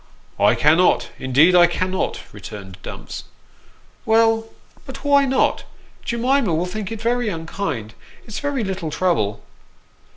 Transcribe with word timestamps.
"I 0.49 0.55
cannot, 0.55 1.11
indeed 1.19 1.53
I 1.53 1.67
cannot," 1.67 2.21
returned 2.33 2.79
Dumps." 2.81 3.25
Well, 4.07 4.47
but 4.87 5.05
why 5.05 5.25
not? 5.25 5.63
Jemima 6.03 6.55
will 6.55 6.65
think 6.65 6.91
it 6.91 6.99
very 7.03 7.29
unkind. 7.29 7.93
It's 8.25 8.39
very 8.39 8.63
little 8.63 8.89
trouble." 8.89 9.43